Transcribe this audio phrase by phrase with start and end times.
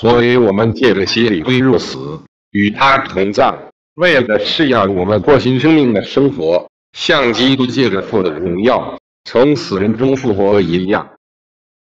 [0.00, 1.98] 所以我们借着洗礼归入死，
[2.52, 3.54] 与他同葬。
[3.96, 11.06] 为了是要我们过新生命的生活，像基督借着父的荣耀从死人中复活一样。